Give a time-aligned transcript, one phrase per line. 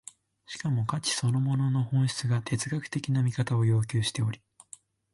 [0.47, 4.41] しかも価値そのものの本質が哲学的な見方を要求しており、